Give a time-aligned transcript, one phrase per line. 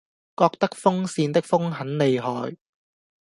[0.35, 2.57] 覺得風扇的風很厲害